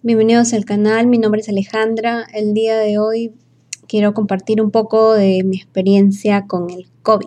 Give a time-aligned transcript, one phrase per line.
[0.00, 2.24] Bienvenidos al canal, mi nombre es Alejandra.
[2.32, 3.32] El día de hoy
[3.88, 7.26] quiero compartir un poco de mi experiencia con el COVID.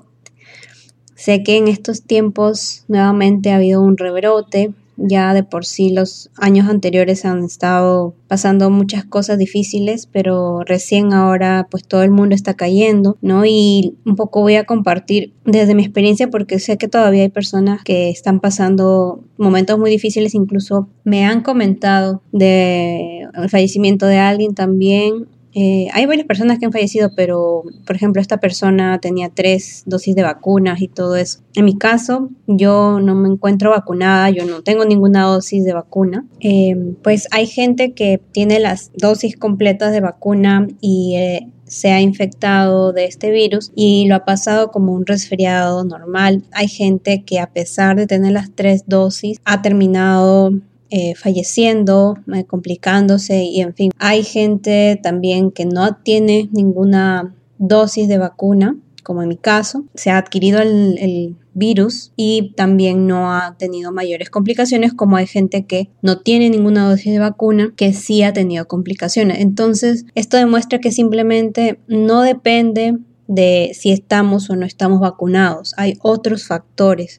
[1.14, 6.30] Sé que en estos tiempos nuevamente ha habido un rebrote, ya de por sí los
[6.38, 12.36] años anteriores han estado pasando muchas cosas difíciles, pero recién ahora pues todo el mundo
[12.36, 13.46] está cayendo, ¿no?
[13.46, 17.84] Y un poco voy a compartir desde mi experiencia porque sé que todavía hay personas
[17.84, 24.56] que están pasando momentos muy difíciles, incluso me han comentado de el fallecimiento de alguien
[24.56, 29.84] también eh, hay varias personas que han fallecido, pero por ejemplo esta persona tenía tres
[29.86, 31.40] dosis de vacunas y todo eso.
[31.56, 36.26] En mi caso, yo no me encuentro vacunada, yo no tengo ninguna dosis de vacuna.
[36.40, 42.02] Eh, pues hay gente que tiene las dosis completas de vacuna y eh, se ha
[42.02, 46.44] infectado de este virus y lo ha pasado como un resfriado normal.
[46.52, 50.52] Hay gente que a pesar de tener las tres dosis ha terminado
[50.94, 53.92] eh, falleciendo, eh, complicándose y en fin.
[53.98, 60.10] Hay gente también que no tiene ninguna dosis de vacuna, como en mi caso, se
[60.10, 65.90] ha adquirido el, virus y también no ha tenido mayores complicaciones, como hay gente que
[66.02, 69.40] no tiene ninguna dosis de vacuna que sí ha tenido complicaciones.
[69.40, 75.74] Entonces, esto demuestra que simplemente no depende de si estamos o no estamos vacunados.
[75.78, 77.18] Hay otros factores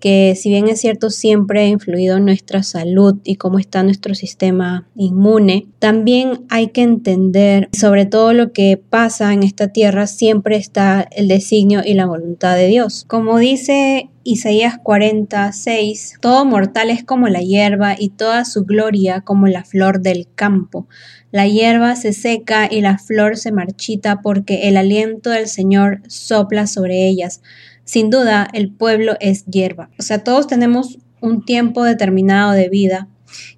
[0.00, 4.14] que si bien es cierto siempre ha influido en nuestra salud y cómo está nuestro
[4.14, 10.56] sistema inmune, también hay que entender, sobre todo lo que pasa en esta tierra, siempre
[10.56, 13.04] está el designio y la voluntad de Dios.
[13.06, 19.46] Como dice Isaías 46, todo mortal es como la hierba y toda su gloria como
[19.46, 20.88] la flor del campo.
[21.30, 26.66] La hierba se seca y la flor se marchita porque el aliento del Señor sopla
[26.66, 27.40] sobre ellas.
[27.86, 29.90] Sin duda, el pueblo es hierba.
[29.98, 33.08] O sea, todos tenemos un tiempo determinado de vida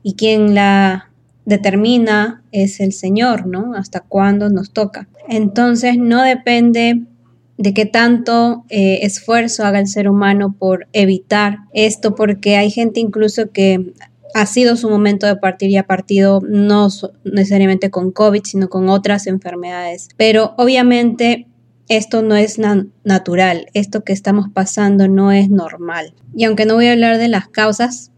[0.02, 1.10] y quien la
[1.46, 3.74] determina es el Señor, ¿no?
[3.74, 5.08] Hasta cuándo nos toca.
[5.28, 7.02] Entonces, no depende
[7.56, 13.00] de qué tanto eh, esfuerzo haga el ser humano por evitar esto, porque hay gente
[13.00, 13.94] incluso que
[14.34, 16.88] ha sido su momento de partir y ha partido no
[17.24, 20.08] necesariamente con COVID, sino con otras enfermedades.
[20.16, 21.47] Pero obviamente
[21.88, 22.58] esto no es
[23.04, 26.14] natural, esto que estamos pasando no es normal.
[26.34, 28.12] Y aunque no voy a hablar de las causas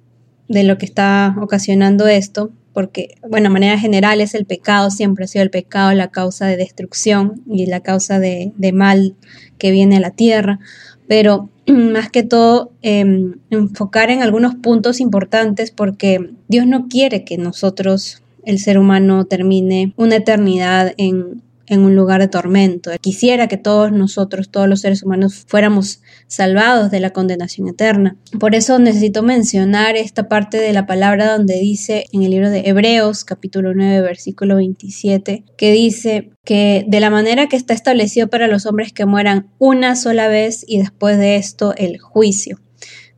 [0.48, 5.24] de lo que está ocasionando esto, porque, bueno, de manera general es el pecado, siempre
[5.24, 9.16] ha sido el pecado la causa de destrucción y la causa de, mal
[9.58, 10.60] que viene a la tierra,
[11.08, 17.38] pero más que todo em, enfocar en algunos puntos importantes porque Dios no quiere que
[17.38, 22.90] nosotros, el ser humano, termine una eternidad en en un lugar de tormento.
[23.00, 28.16] Quisiera que todos nosotros, todos los seres humanos, fuéramos salvados de la condenación eterna.
[28.38, 32.68] Por eso necesito mencionar esta parte de la palabra donde dice en el libro de
[32.68, 38.48] Hebreos, capítulo 9, versículo 27, que dice que de la manera que está establecido para
[38.48, 42.58] los hombres que mueran una sola vez y después de esto el juicio.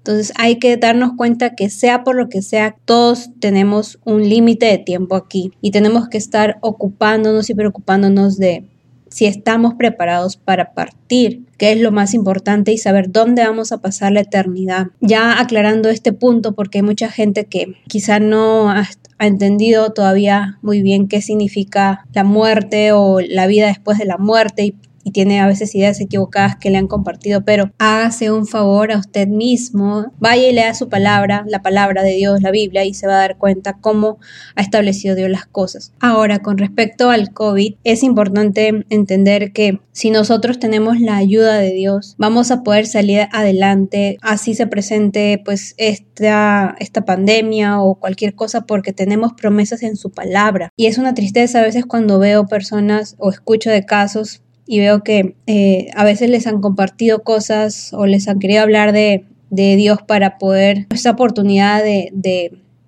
[0.02, 4.66] Entonces hay que darnos cuenta que sea por lo que sea, todos tenemos un límite
[4.66, 8.64] de tiempo aquí y tenemos que estar ocupándonos y preocupándonos de
[9.12, 13.78] si estamos preparados para partir, que es lo más importante y saber dónde vamos a
[13.78, 14.86] pasar la eternidad.
[15.00, 18.88] Ya aclarando este punto, porque hay mucha gente que quizá no ha,
[19.20, 24.74] entendido todavía muy bien qué significa la muerte o la vida después de la muerte
[25.04, 28.98] y tiene a veces ideas equivocadas que le han compartido, pero hágase un favor a
[28.98, 33.06] usted mismo, vaya y lea su palabra, la palabra de Dios, la Biblia, y se
[33.06, 34.18] va a dar cuenta cómo
[34.54, 35.92] ha establecido Dios las cosas.
[36.00, 41.72] Ahora, con respecto al COVID, es importante entender que si nosotros tenemos la ayuda de
[41.72, 48.34] Dios, vamos a poder salir adelante, así se presente pues esta, esta pandemia o cualquier
[48.34, 50.70] cosa, porque tenemos promesas en su palabra.
[50.76, 55.02] Y es una tristeza a veces cuando veo personas o escucho de casos y veo
[55.02, 59.98] que eh, a veces les han compartido cosas o les han querido hablar de, Dios
[60.00, 62.10] para poder, esa oportunidad de,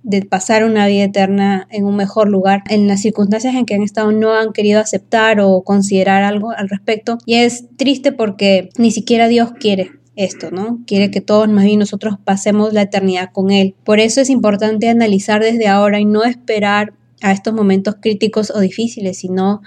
[0.02, 2.62] de, pasar una vida eterna en un mejor lugar.
[2.71, 6.71] En las circunstancias en que han estado no han querido aceptar o considerar algo al
[6.71, 7.18] respecto.
[7.26, 10.80] Y es triste porque ni siquiera Dios quiere esto, ¿no?
[10.86, 13.74] Quiere que todos más bien nosotros pasemos la eternidad con Él.
[13.84, 18.60] Por eso es importante analizar desde ahora y no esperar a estos momentos críticos o
[18.60, 19.62] difíciles, sino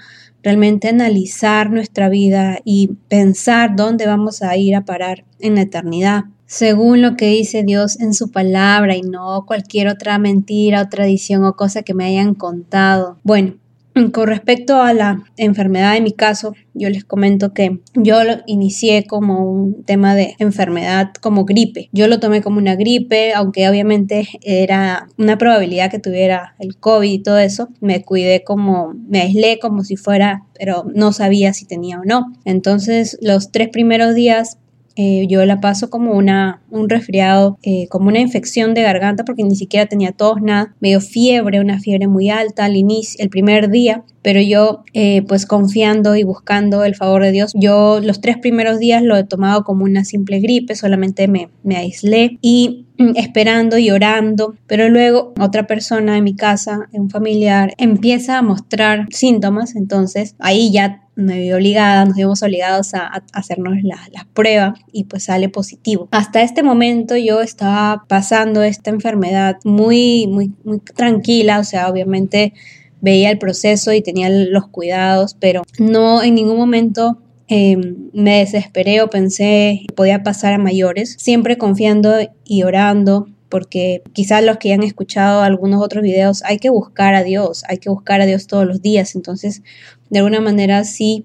[0.48, 6.24] realmente analizar nuestra vida y pensar dónde vamos a ir a parar en la eternidad,
[6.46, 11.44] según lo que dice Dios en su palabra y no cualquier otra mentira o tradición
[11.44, 13.18] o cosa que me hayan contado.
[13.24, 13.56] Bueno,
[14.12, 19.06] Con respecto a la enfermedad en mi caso, yo les comento que yo lo inicié
[19.06, 21.88] como un tema de enfermedad como gripe.
[21.92, 27.10] Yo lo tomé como una gripe, aunque obviamente era una probabilidad que tuviera el COVID
[27.10, 27.68] y todo eso.
[27.80, 32.32] Me cuidé como, me aislé como si fuera, pero no sabía si tenía o no.
[32.44, 34.58] Entonces los tres primeros días
[35.00, 39.44] eh, yo la paso como una, un resfriado, eh, como una infección de garganta porque
[39.44, 40.74] ni siquiera tenía tos, nada.
[40.80, 45.22] Me dio fiebre, una fiebre muy alta al inicio, el primer día, pero yo eh,
[45.22, 49.22] pues confiando y buscando el favor de Dios, yo los tres primeros días lo he
[49.22, 54.88] tomado como una simple gripe, solamente me, me aislé y mm, esperando y orando, pero
[54.88, 61.07] luego otra persona en mi casa, un familiar, empieza a mostrar síntomas, entonces ahí ya
[61.18, 66.08] me vi obligada, nos vimos obligados a, hacernos la, la, prueba y pues sale positivo.
[66.12, 72.52] Hasta este momento yo estaba pasando esta enfermedad muy, muy, muy tranquila, o sea, obviamente
[73.00, 77.18] veía el proceso y tenía los cuidados, pero no en ningún momento
[77.48, 82.14] em, me desesperé o pensé que podía pasar a mayores, siempre confiando
[82.44, 87.14] y orando porque quizás los que ya han escuchado algunos otros videos, hay que buscar
[87.14, 89.14] a Dios, hay que buscar a Dios todos los días.
[89.14, 89.62] Entonces,
[90.10, 91.24] de alguna manera sí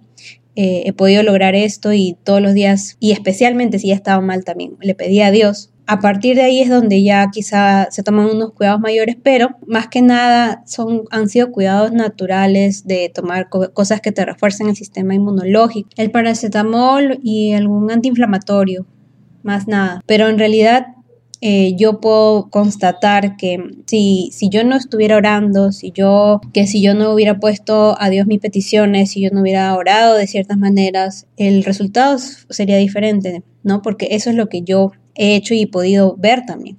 [0.56, 4.44] eh, he podido lograr esto y todos los días, y especialmente si ya estaba mal
[4.44, 5.72] también, le pedí a Dios.
[5.86, 9.88] A partir de ahí es donde ya quizá se toman unos cuidados mayores, pero más
[9.88, 15.14] que nada son, han sido cuidados naturales de tomar cosas que te refuercen el sistema
[15.14, 18.86] inmunológico, el paracetamol y algún antiinflamatorio,
[19.42, 20.02] más nada.
[20.06, 20.88] Pero en realidad
[21.46, 26.82] eh, yo puedo constatar que si, si yo no estuviera orando, si yo, que si
[26.82, 30.58] yo no hubiera puesto a Dios mis peticiones, si yo no hubiera orado de ciertas
[30.58, 33.82] maneras, el resultado sería diferente, ¿no?
[33.82, 36.78] Porque eso es lo que yo he hecho y he podido ver también.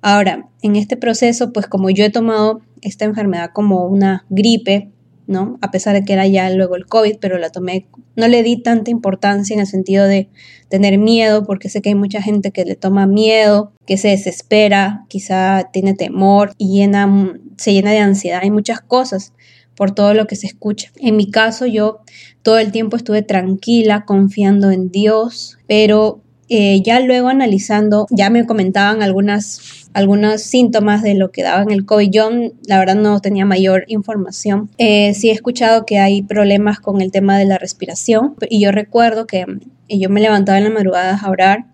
[0.00, 4.88] Ahora, en este proceso, pues como yo he tomado esta enfermedad como una gripe,
[5.28, 5.58] ¿no?
[5.60, 7.86] A pesar de que era ya luego el COVID, pero la tomé,
[8.16, 10.28] no le di tanta importancia en el sentido de
[10.68, 15.04] tener miedo, porque sé que hay mucha gente que le toma miedo, que se desespera,
[15.08, 19.34] quizá tiene temor y llena, se llena de ansiedad, hay muchas cosas
[19.76, 20.90] por todo lo que se escucha.
[20.96, 22.00] En mi caso, yo
[22.42, 28.46] todo el tiempo estuve tranquila, confiando en Dios, pero eh, ya luego analizando, ya me
[28.46, 32.10] comentaban algunas algunos síntomas de lo que daba en el COVID.
[32.10, 32.30] Yo,
[32.66, 34.70] la verdad, no tenía mayor información.
[34.78, 38.70] Eh, sí he escuchado que hay problemas con el tema de la respiración y yo
[38.70, 39.44] recuerdo que
[39.88, 41.66] yo me levantaba en la madrugada a orar.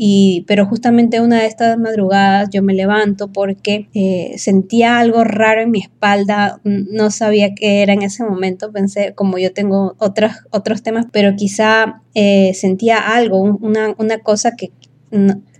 [0.00, 5.60] Y, pero justamente una de estas madrugadas yo me levanto porque eh, sentía algo raro
[5.60, 10.30] en mi espalda, no sabía qué era en ese momento, pensé como yo tengo otros,
[10.50, 14.70] otros temas, pero quizá eh, sentía algo, una, una cosa que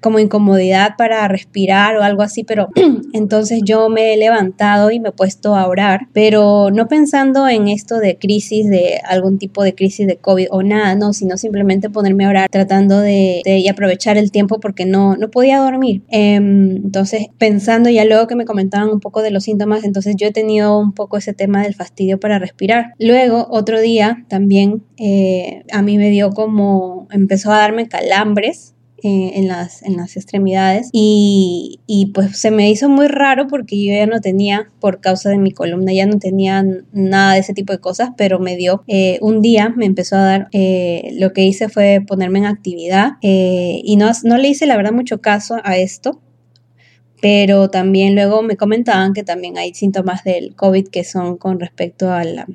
[0.01, 2.69] como incomodidad para respirar o algo así, pero
[3.13, 7.69] entonces yo me he levantado y me he puesto a orar, pero no pensando en
[7.69, 11.91] esto de crisis, de algún tipo de crisis de COVID o nada, no, sino simplemente
[11.91, 16.03] ponerme a orar tratando de, aprovechar el tiempo porque no, no podía dormir.
[16.09, 20.29] Em, entonces, pensando ya luego que me comentaban un poco de los síntomas, entonces yo
[20.29, 22.95] he tenido un poco ese tema del fastidio para respirar.
[22.99, 29.33] Luego, otro día también eh, a mí me dio como, empezó a darme calambres eh,
[29.35, 30.89] en, las, en las extremidades.
[30.93, 35.31] Y, y, pues se me hizo muy raro porque yo ya no tenía, por causa
[35.31, 38.83] de mi columna, ya no tenía nada de ese tipo de cosas, pero me dio,
[38.89, 43.13] eh, un día me empezó a dar, eh, lo que hice fue ponerme en actividad
[43.23, 46.21] y no, no le hice la verdad mucho caso a esto,
[47.21, 52.11] pero también luego me comentaban que también hay síntomas del COVID que son con respecto
[52.11, 52.47] a la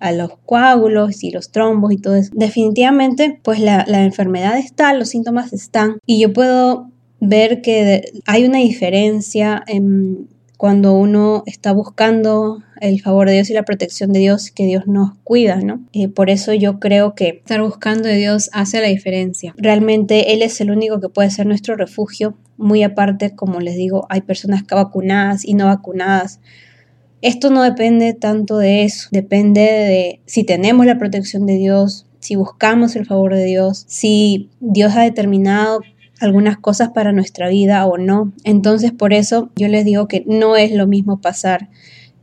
[0.00, 2.30] a los coágulos y los trombos y todo eso.
[2.34, 8.58] Definitivamente, pues la, enfermedad está, los síntomas están y yo puedo ver que hay una
[8.58, 14.50] diferencia en cuando uno está buscando el favor de Dios y la protección de Dios,
[14.50, 15.84] que Dios nos cuida, ¿no?
[15.92, 19.54] Y por eso yo creo que estar buscando de Dios hace la diferencia.
[19.56, 22.36] Realmente Él es el único que puede ser nuestro refugio.
[22.56, 26.40] Muy aparte, como les digo, hay personas vacunadas y no vacunadas.
[27.26, 32.36] Esto no depende tanto de eso, depende de si tenemos la protección de Dios, si
[32.36, 35.80] buscamos el favor de Dios, si Dios ha determinado
[36.20, 38.32] algunas cosas para nuestra vida o no.
[38.44, 41.68] Entonces por eso yo les digo que no es lo mismo pasar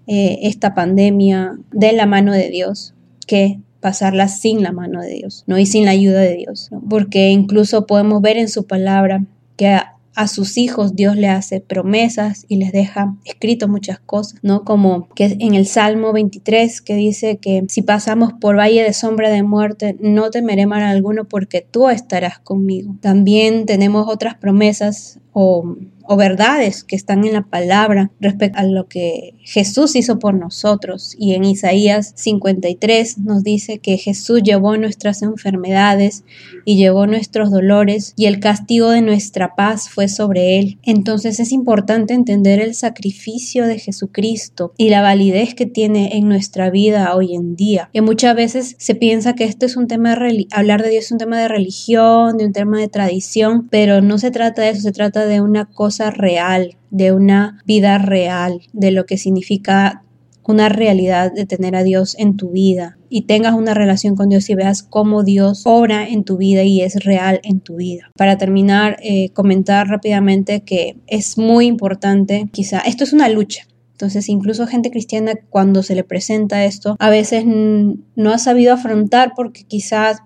[0.08, 2.94] eh, esta pandemia de la mano de Dios
[3.28, 5.58] que pasarla sin la mano de Dios, ¿no?
[5.58, 9.26] Y sin la ayuda de Dios, porque incluso podemos ver en su palabra
[9.58, 9.78] que
[10.16, 14.64] a sus hijos Dios le hace promesas y les deja escrito muchas cosas, ¿no?
[14.64, 19.30] Como que en el Salmo 23 que dice que si pasamos por valle de sombra
[19.30, 22.96] de muerte, no temeré mal alguno porque tú estarás conmigo.
[23.02, 28.88] También tenemos otras promesas o o verdades que están en la palabra respecto a lo
[28.88, 31.16] que Jesús hizo por nosotros.
[31.18, 36.24] Y en Isaías 53 nos dice que Jesús llevó nuestras enfermedades
[36.66, 40.80] y llevó nuestros dolores y el castigo de nuestra paz fue sobre él.
[40.84, 46.70] Entonces es importante entender el sacrificio de Jesucristo y la validez que tiene en nuestra
[46.70, 47.90] vida hoy en día.
[47.94, 50.18] Que muchas veces se piensa que esto es un tema
[50.52, 54.18] hablar de Dios es un tema de religión, de un tema de tradición, pero no
[54.18, 58.92] se trata de eso, se trata de una cosa real, de una vida real, de
[58.92, 60.04] lo que significa
[60.46, 64.50] una realidad de tener a Dios en tu vida y tengas una relación con Dios
[64.50, 68.12] y veas cómo Dios obra en tu vida y es real en tu vida.
[68.18, 73.68] Para terminar, eh, comentar rápidamente que es muy importante, quizá, esto es una lucha.
[73.92, 79.34] Entonces, incluso gente cristiana cuando se le presenta esto, a veces no ha sabido afrontar
[79.36, 80.24] porque quizás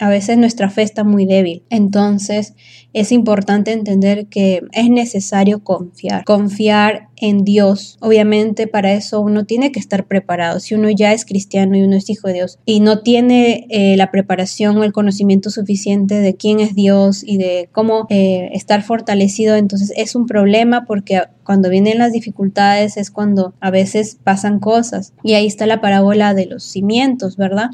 [0.00, 1.62] a veces nuestra fe está muy débil.
[1.68, 2.54] Entonces
[2.92, 7.96] es importante entender que es necesario confiar, confiar en Dios.
[8.00, 10.60] Obviamente para eso uno tiene que estar preparado.
[10.60, 13.96] Si uno ya es cristiano y uno es hijo de Dios y no tiene eh,
[13.96, 18.82] la preparación o el conocimiento suficiente de quién es Dios y de cómo eh, estar
[18.82, 24.60] fortalecido, entonces es un problema porque cuando vienen las dificultades es cuando a veces pasan
[24.60, 25.14] cosas.
[25.24, 27.70] Y ahí está la parábola de los cimientos, ¿verdad?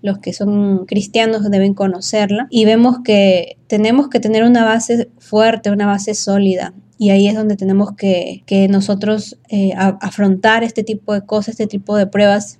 [0.00, 2.46] Los que son cristianos deben conocerla.
[2.48, 6.72] Y vemos que tenemos que tener una base fuerte, una base sólida.
[6.98, 11.96] Y ahí es donde tenemos que, nosotros eh, afrontar este tipo de cosas, este tipo
[11.96, 12.58] de pruebas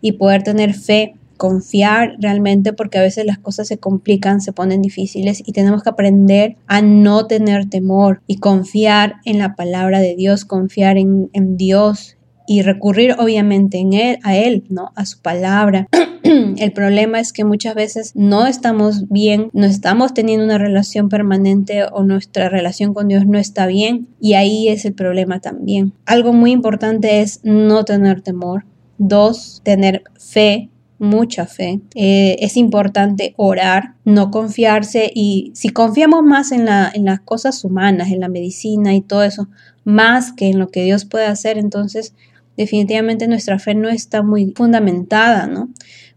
[0.00, 4.82] y poder tener fe confiar realmente porque a veces las cosas se complican, se ponen
[4.82, 10.16] difíciles y tenemos que aprender a no tener temor y confiar en la palabra de
[10.16, 12.18] Dios, confiar en, Dios
[12.50, 14.90] y recurrir obviamente en él, a él, ¿no?
[14.96, 15.86] A su palabra.
[16.24, 21.84] El problema es que muchas veces no estamos bien, no estamos teniendo una relación permanente
[21.84, 25.92] o nuestra relación con Dios no está bien y ahí es el problema también.
[26.06, 28.64] Algo muy importante es no tener temor.
[28.98, 31.80] Dos, tener fe mucha fe.
[31.94, 37.64] Eh, es importante orar, no confiarse y si confiamos más en, la, en las cosas
[37.64, 39.48] humanas, en la medicina y todo eso,
[39.84, 42.14] más que en lo que Dios puede hacer, entonces
[42.60, 45.70] definitivamente nuestra fe no está muy fundamentada, ¿no?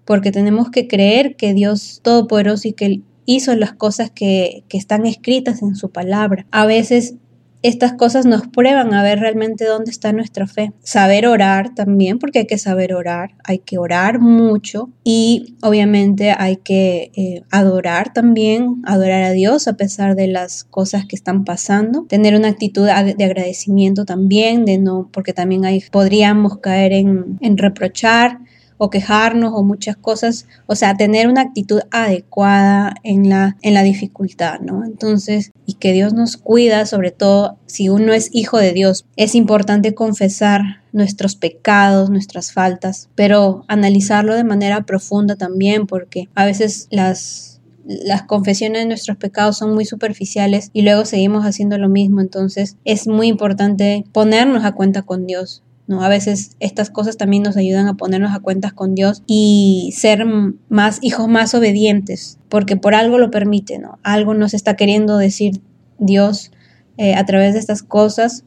[0.04, 5.06] Porque tenemos que creer que Dios Todopoderoso y que hizo las cosas que, que están
[5.06, 6.46] escritas en su palabra.
[6.52, 7.16] A veces
[7.64, 10.74] estas cosas nos prueban a ver realmente dónde está nuestra fe.
[10.84, 16.58] Saber orar también, porque hay que saber orar, hay que orar mucho y obviamente hay
[16.58, 22.06] que eh, adorar también, adorar a Dios a pesar de las cosas que están pasando,
[22.08, 27.58] tener una actitud de agradecimiento también, de no, porque también hay, podríamos caer en, en
[27.58, 28.40] reprochar
[28.84, 33.82] o quejarnos o muchas cosas, o sea, tener una actitud adecuada en la, en la
[33.82, 34.84] dificultad, ¿no?
[34.84, 39.36] Entonces, y que Dios nos cuida, sobre todo si uno es hijo de Dios, es
[39.36, 46.90] importante confesar nuestros pecados, nuestras faltas, pero analizarlo de manera profunda también, porque a veces
[46.92, 47.54] las
[47.86, 52.22] las confesiones de nuestros pecados son muy superficiales y luego seguimos haciendo lo mismo.
[52.22, 56.04] Entonces es muy importante ponernos a cuenta con Dios, ¿no?
[56.04, 60.26] A veces estas cosas también nos ayudan a ponernos a cuentas con Dios y ser
[60.70, 63.82] más hijos más obedientes, porque por algo lo permite.
[64.04, 65.62] Algo nos está queriendo decir
[66.00, 66.52] Dios
[66.98, 68.44] eh, a través de estas cosas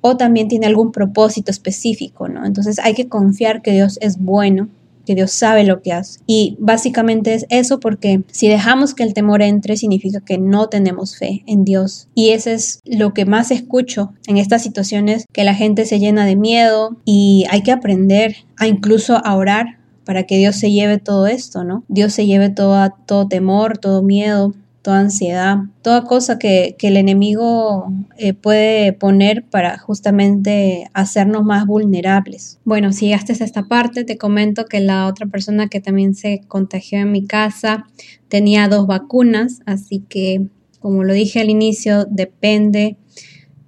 [0.00, 2.46] o también tiene algún propósito específico, ¿no?
[2.46, 4.68] Entonces hay que confiar que Dios es bueno
[5.04, 6.20] que Dios sabe lo que hace.
[6.26, 11.16] Y básicamente es eso porque si dejamos que el temor entre significa que no tenemos
[11.16, 12.08] fe en Dios.
[12.14, 16.24] Y eso es lo que más escucho en estas situaciones, que la gente se llena
[16.24, 20.98] de miedo y hay que aprender a incluso a orar para que Dios se lleve
[20.98, 21.84] todo esto, ¿no?
[21.88, 27.92] Dios se lleve todo, todo temor, todo miedo, toda ansiedad, toda cosa que, el enemigo
[28.16, 32.58] eh, puede poner para justamente hacernos más vulnerables.
[32.64, 36.40] Bueno, si llegaste a esta parte, te comento que la otra persona que también se
[36.48, 37.86] contagió en mi casa
[38.28, 40.48] tenía dos vacunas, así que
[40.80, 42.96] como lo dije al inicio, depende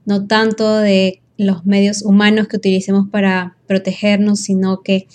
[0.07, 5.07] no tanto de los medios humanos que utilicemos para protegernos, sino que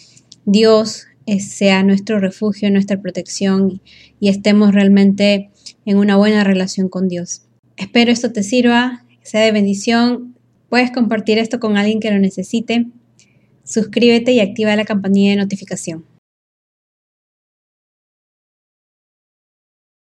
[0.46, 3.82] Dios eh, sea nuestro refugio, nuestra protección
[4.20, 5.52] y estemos realmente
[5.88, 7.44] en una buena relación con Dios.
[7.78, 10.36] Espero esto te sirva, sea de bendición.
[10.68, 12.88] Puedes compartir esto con alguien que lo necesite.
[13.64, 16.04] Suscríbete y activa la campanilla de notificación.